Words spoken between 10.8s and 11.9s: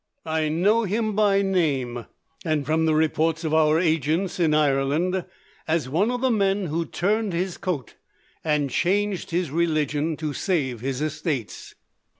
his estates.